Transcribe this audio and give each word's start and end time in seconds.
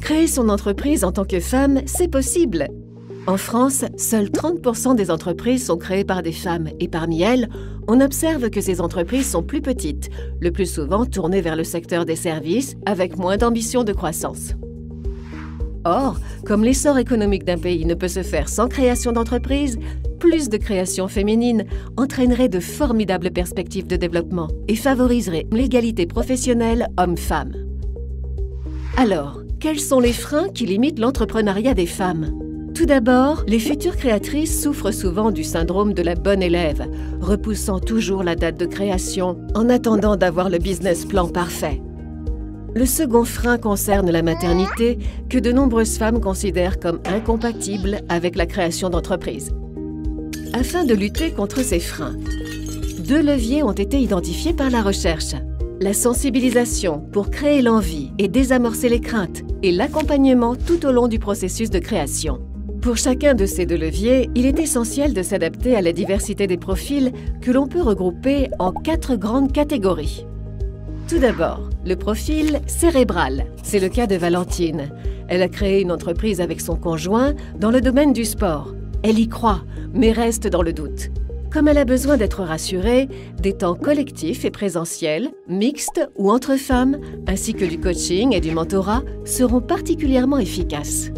Créer 0.00 0.26
son 0.26 0.48
entreprise 0.48 1.04
en 1.04 1.12
tant 1.12 1.24
que 1.24 1.40
femme, 1.40 1.80
c'est 1.86 2.08
possible. 2.08 2.68
En 3.28 3.36
France, 3.36 3.84
seuls 3.96 4.30
30% 4.30 4.96
des 4.96 5.12
entreprises 5.12 5.66
sont 5.66 5.76
créées 5.76 6.04
par 6.04 6.22
des 6.22 6.32
femmes 6.32 6.68
et 6.80 6.88
parmi 6.88 7.22
elles, 7.22 7.48
on 7.86 8.00
observe 8.00 8.50
que 8.50 8.60
ces 8.60 8.80
entreprises 8.80 9.30
sont 9.30 9.44
plus 9.44 9.62
petites, 9.62 10.10
le 10.40 10.50
plus 10.50 10.66
souvent 10.66 11.06
tournées 11.06 11.40
vers 11.40 11.54
le 11.54 11.62
secteur 11.62 12.04
des 12.04 12.16
services 12.16 12.74
avec 12.84 13.16
moins 13.16 13.36
d'ambition 13.36 13.84
de 13.84 13.92
croissance. 13.92 14.54
Or, 15.84 16.18
comme 16.44 16.64
l'essor 16.64 16.98
économique 16.98 17.44
d'un 17.44 17.58
pays 17.58 17.84
ne 17.86 17.94
peut 17.94 18.08
se 18.08 18.22
faire 18.22 18.48
sans 18.48 18.68
création 18.68 19.12
d'entreprises, 19.12 19.78
plus 20.22 20.48
de 20.48 20.56
création 20.56 21.08
féminine 21.08 21.64
entraînerait 21.96 22.48
de 22.48 22.60
formidables 22.60 23.32
perspectives 23.32 23.88
de 23.88 23.96
développement 23.96 24.46
et 24.68 24.76
favoriserait 24.76 25.48
l'égalité 25.50 26.06
professionnelle 26.06 26.86
homme-femme. 26.96 27.54
Alors, 28.96 29.42
quels 29.58 29.80
sont 29.80 29.98
les 29.98 30.12
freins 30.12 30.48
qui 30.48 30.64
limitent 30.64 31.00
l'entrepreneuriat 31.00 31.74
des 31.74 31.86
femmes? 31.86 32.38
Tout 32.72 32.86
d'abord, 32.86 33.42
les 33.48 33.58
futures 33.58 33.96
créatrices 33.96 34.62
souffrent 34.62 34.92
souvent 34.92 35.32
du 35.32 35.42
syndrome 35.42 35.92
de 35.92 36.02
la 36.02 36.14
bonne 36.14 36.42
élève, 36.42 36.88
repoussant 37.20 37.80
toujours 37.80 38.22
la 38.22 38.36
date 38.36 38.60
de 38.60 38.66
création 38.66 39.36
en 39.56 39.68
attendant 39.68 40.14
d'avoir 40.14 40.50
le 40.50 40.58
business 40.58 41.04
plan 41.04 41.26
parfait. 41.26 41.82
Le 42.76 42.86
second 42.86 43.24
frein 43.24 43.58
concerne 43.58 44.12
la 44.12 44.22
maternité 44.22 45.00
que 45.28 45.38
de 45.38 45.50
nombreuses 45.50 45.98
femmes 45.98 46.20
considèrent 46.20 46.78
comme 46.78 47.00
incompatible 47.06 48.02
avec 48.08 48.36
la 48.36 48.46
création 48.46 48.88
d'entreprises. 48.88 49.52
Afin 50.54 50.84
de 50.84 50.92
lutter 50.92 51.30
contre 51.30 51.62
ces 51.62 51.80
freins, 51.80 52.14
deux 52.98 53.22
leviers 53.22 53.62
ont 53.62 53.72
été 53.72 53.98
identifiés 53.98 54.52
par 54.52 54.68
la 54.68 54.82
recherche. 54.82 55.34
La 55.80 55.94
sensibilisation 55.94 57.00
pour 57.00 57.30
créer 57.30 57.62
l'envie 57.62 58.10
et 58.18 58.28
désamorcer 58.28 58.90
les 58.90 59.00
craintes 59.00 59.42
et 59.62 59.72
l'accompagnement 59.72 60.54
tout 60.54 60.84
au 60.84 60.92
long 60.92 61.08
du 61.08 61.18
processus 61.18 61.70
de 61.70 61.78
création. 61.78 62.42
Pour 62.82 62.98
chacun 62.98 63.32
de 63.34 63.46
ces 63.46 63.64
deux 63.64 63.78
leviers, 63.78 64.28
il 64.34 64.44
est 64.44 64.58
essentiel 64.58 65.14
de 65.14 65.22
s'adapter 65.22 65.74
à 65.74 65.80
la 65.80 65.92
diversité 65.92 66.46
des 66.46 66.58
profils 66.58 67.12
que 67.40 67.50
l'on 67.50 67.66
peut 67.66 67.82
regrouper 67.82 68.48
en 68.58 68.72
quatre 68.72 69.16
grandes 69.16 69.52
catégories. 69.52 70.26
Tout 71.08 71.18
d'abord, 71.18 71.70
le 71.86 71.96
profil 71.96 72.60
cérébral. 72.66 73.46
C'est 73.62 73.80
le 73.80 73.88
cas 73.88 74.06
de 74.06 74.16
Valentine. 74.16 74.90
Elle 75.28 75.42
a 75.42 75.48
créé 75.48 75.80
une 75.80 75.92
entreprise 75.92 76.42
avec 76.42 76.60
son 76.60 76.76
conjoint 76.76 77.32
dans 77.58 77.70
le 77.70 77.80
domaine 77.80 78.12
du 78.12 78.26
sport. 78.26 78.74
Elle 79.02 79.18
y 79.18 79.28
croit, 79.28 79.62
mais 79.92 80.12
reste 80.12 80.46
dans 80.46 80.62
le 80.62 80.72
doute. 80.72 81.10
Comme 81.52 81.68
elle 81.68 81.78
a 81.78 81.84
besoin 81.84 82.16
d'être 82.16 82.42
rassurée, 82.42 83.08
des 83.38 83.52
temps 83.52 83.74
collectifs 83.74 84.44
et 84.44 84.50
présentiels, 84.50 85.30
mixtes 85.48 86.08
ou 86.16 86.30
entre 86.30 86.56
femmes, 86.56 86.98
ainsi 87.26 87.52
que 87.52 87.64
du 87.64 87.78
coaching 87.78 88.32
et 88.32 88.40
du 88.40 88.52
mentorat 88.52 89.02
seront 89.24 89.60
particulièrement 89.60 90.38
efficaces. 90.38 91.10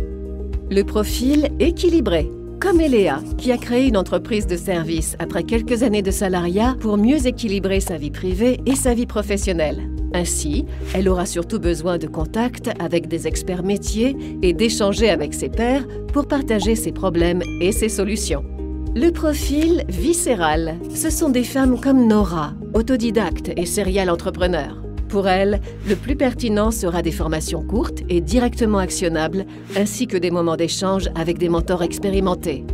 Le 0.71 0.83
profil 0.83 1.51
équilibré, 1.61 2.29
comme 2.59 2.81
Eléa, 2.81 3.21
qui 3.39 3.53
a 3.53 3.59
créé 3.59 3.87
une 3.87 3.97
entreprise 3.97 4.47
de 4.47 4.57
service 4.57 5.15
après 5.21 5.45
quelques 5.45 5.83
années 5.83 6.03
de 6.03 6.11
salariat 6.11 6.75
pour 6.81 6.97
mieux 6.97 7.27
équilibrer 7.27 7.79
sa 7.81 7.97
vie 7.97 8.11
privée 8.11 8.61
et 8.67 8.75
sa 8.75 8.95
vie 8.95 9.07
professionnelle. 9.07 9.94
Ainsi, 10.15 10.65
elle 10.95 11.09
aura 11.09 11.27
surtout 11.27 11.59
besoin 11.59 11.99
de 11.99 12.07
contact 12.07 12.71
avec 12.79 13.09
des 13.09 13.27
experts 13.27 13.65
métiers 13.65 14.17
et 14.43 14.53
d'échanger 14.53 15.11
avec 15.11 15.35
ses 15.35 15.49
pairs 15.49 15.85
pour 16.13 16.29
partager 16.29 16.77
ses 16.77 16.93
problèmes 16.93 17.43
et 17.61 17.73
ses 17.73 17.89
solutions. 17.89 18.45
Le 18.95 19.11
profil 19.11 19.85
viscéral, 19.89 20.77
ce 20.95 21.11
sont 21.11 21.31
des 21.31 21.43
femmes 21.43 21.81
comme 21.81 22.07
Nora, 22.07 22.55
autodidacte 22.75 23.51
et 23.57 23.67
serial 23.67 24.09
entrepreneur. 24.09 24.81
Pour 25.09 25.27
elle, 25.27 25.61
le 25.89 25.97
plus 25.97 26.15
pertinent 26.15 26.71
sera 26.71 27.03
des 27.03 27.11
formations 27.11 27.63
courtes 27.63 28.03
et 28.09 28.21
directement 28.21 28.79
actionnables, 28.79 29.47
ainsi 29.77 30.07
que 30.07 30.17
des 30.17 30.31
moments 30.31 30.57
d'échange 30.57 31.09
avec 31.17 31.39
des 31.39 31.49
mentors 31.49 31.83
expérimentés. 31.83 32.65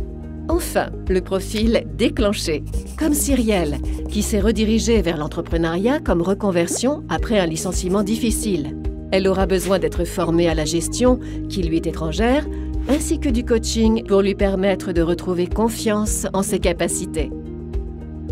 Enfin, 0.51 0.89
le 1.07 1.21
profil 1.21 1.85
déclenché, 1.97 2.61
comme 2.99 3.13
Cyrielle, 3.13 3.77
qui 4.09 4.21
s'est 4.21 4.41
redirigée 4.41 5.01
vers 5.01 5.15
l'entrepreneuriat 5.15 6.01
comme 6.01 6.21
reconversion 6.21 7.05
après 7.07 7.39
un 7.39 7.45
licenciement 7.45 8.03
difficile. 8.03 8.75
Elle 9.13 9.29
aura 9.29 9.45
besoin 9.45 9.79
d'être 9.79 10.03
formée 10.03 10.49
à 10.49 10.53
la 10.53 10.65
gestion, 10.65 11.21
qui 11.47 11.63
lui 11.63 11.77
est 11.77 11.87
étrangère, 11.87 12.45
ainsi 12.89 13.17
que 13.17 13.29
du 13.29 13.45
coaching 13.45 14.03
pour 14.05 14.21
lui 14.21 14.35
permettre 14.35 14.91
de 14.91 15.01
retrouver 15.01 15.47
confiance 15.47 16.27
en 16.33 16.43
ses 16.43 16.59
capacités. 16.59 17.31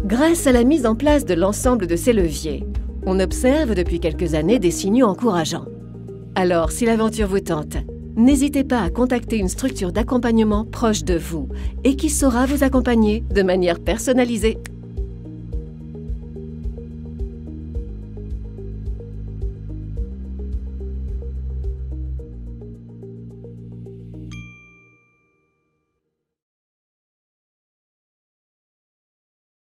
Grâce 0.03 0.45
à 0.45 0.51
la 0.51 0.65
mise 0.65 0.85
en 0.85 0.95
place 0.95 1.23
de 1.23 1.35
l'ensemble 1.35 1.87
de 1.87 1.95
ces 1.95 2.11
leviers, 2.11 2.65
on 3.05 3.21
observe 3.21 3.75
depuis 3.75 4.01
quelques 4.01 4.33
années 4.33 4.59
des 4.59 4.71
signaux 4.71 5.07
encourageants. 5.07 5.67
Alors, 6.35 6.73
si 6.73 6.85
l'aventure 6.85 7.29
vous 7.29 7.39
tente, 7.39 7.77
n'hésitez 8.19 8.63
pas 8.63 8.81
à 8.81 8.89
contacter 8.89 9.37
une 9.37 9.47
structure 9.47 9.91
d'accompagnement 9.91 10.65
proche 10.65 11.03
de 11.03 11.17
vous 11.17 11.49
et 11.83 11.95
qui 11.95 12.09
saura 12.09 12.45
vous 12.45 12.63
accompagner 12.63 13.23
de 13.33 13.41
manière 13.41 13.79
personnalisée. 13.79 14.59